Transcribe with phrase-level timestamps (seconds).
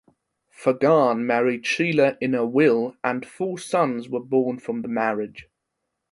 [0.49, 5.47] Fagan married Sheila Ina Wille and four sons were born from the marriage.